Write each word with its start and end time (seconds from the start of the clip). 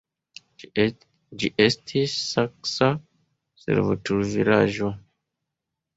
Ĝi 1.43 1.51
estis 1.67 2.15
saksa 2.31 2.89
servutulvilaĝo. 3.67 4.95